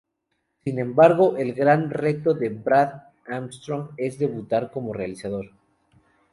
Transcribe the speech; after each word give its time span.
Sin 0.63 0.79
embargo, 0.79 1.37
el 1.37 1.53
gran 1.53 1.91
reto 1.91 2.33
de 2.33 2.49
Brad 2.49 3.03
Armstrong 3.27 3.89
es 3.97 4.17
debutar 4.17 4.71
como 4.71 4.93
realizador. 4.93 5.51